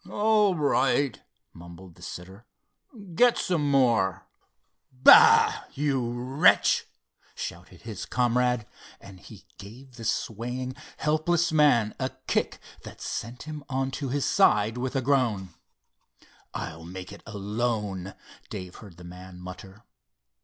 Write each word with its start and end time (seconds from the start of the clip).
"All 0.09 0.55
right," 0.55 1.21
mumbled 1.53 1.93
the 1.93 2.01
sitter. 2.01 2.47
"Get 3.13 3.37
some 3.37 3.69
more." 3.69 4.25
"Bah, 4.91 5.65
you 5.73 6.11
wretch!" 6.11 6.87
shouted 7.35 7.83
his 7.83 8.07
comrade, 8.07 8.65
and 8.99 9.19
he 9.19 9.45
gave 9.59 9.97
the 9.97 10.03
swaying, 10.03 10.75
helpless 10.97 11.51
man 11.51 11.93
a 11.99 12.09
kick 12.25 12.57
that 12.81 12.99
sent 12.99 13.43
him 13.43 13.63
onto 13.69 14.07
his 14.09 14.25
side 14.25 14.75
with 14.79 14.95
a 14.95 15.01
groan. 15.03 15.49
"I'll 16.51 16.83
make 16.83 17.13
it 17.13 17.21
alone," 17.27 18.15
Dave 18.49 18.77
heard 18.77 18.97
the 18.97 19.03
man 19.03 19.39
mutter. 19.39 19.83